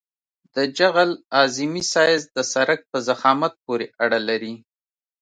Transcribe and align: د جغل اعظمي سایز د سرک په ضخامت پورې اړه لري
د 0.55 0.57
جغل 0.77 1.09
اعظمي 1.39 1.83
سایز 1.93 2.21
د 2.35 2.37
سرک 2.53 2.79
په 2.91 2.97
ضخامت 3.07 3.53
پورې 3.65 3.85
اړه 4.03 4.19
لري 4.29 4.53